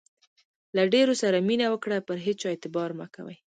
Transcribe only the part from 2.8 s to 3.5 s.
مه کوئ!